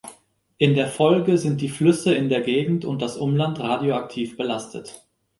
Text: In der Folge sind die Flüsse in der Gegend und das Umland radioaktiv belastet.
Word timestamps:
In 0.57 0.73
der 0.73 0.87
Folge 0.87 1.37
sind 1.37 1.61
die 1.61 1.69
Flüsse 1.69 2.15
in 2.15 2.27
der 2.27 2.41
Gegend 2.41 2.85
und 2.85 3.03
das 3.03 3.17
Umland 3.17 3.59
radioaktiv 3.59 4.35
belastet. 4.35 5.05